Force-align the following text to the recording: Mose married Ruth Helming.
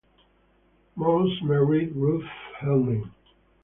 Mose 0.95 1.39
married 1.43 1.95
Ruth 1.95 2.25
Helming. 2.59 3.11